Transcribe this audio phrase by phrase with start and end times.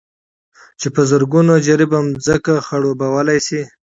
[0.79, 3.61] چې په زرگونو جرېبه ځمكه خړوبولى شي،